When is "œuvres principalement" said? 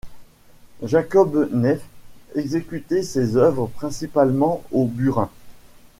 3.37-4.63